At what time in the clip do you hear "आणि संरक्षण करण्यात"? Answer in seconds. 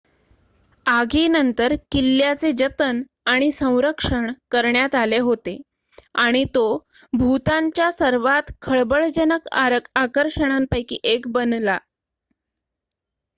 3.25-4.95